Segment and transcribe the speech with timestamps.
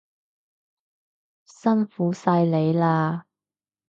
[1.45, 3.21] 辛苦晒你喇